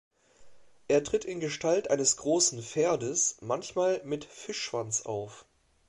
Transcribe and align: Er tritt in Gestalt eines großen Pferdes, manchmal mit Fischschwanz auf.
Er 0.87 1.03
tritt 1.03 1.25
in 1.25 1.39
Gestalt 1.39 1.91
eines 1.91 2.17
großen 2.17 2.63
Pferdes, 2.63 3.37
manchmal 3.39 4.01
mit 4.03 4.25
Fischschwanz 4.25 5.03
auf. 5.03 5.45